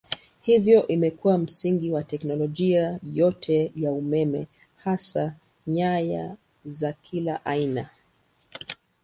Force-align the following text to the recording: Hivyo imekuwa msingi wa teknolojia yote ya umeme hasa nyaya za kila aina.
Hivyo 0.41 0.87
imekuwa 0.87 1.37
msingi 1.37 1.91
wa 1.91 2.03
teknolojia 2.03 2.99
yote 3.13 3.71
ya 3.75 3.91
umeme 3.91 4.47
hasa 4.75 5.35
nyaya 5.67 6.37
za 6.65 6.93
kila 6.93 7.45
aina. 7.45 7.89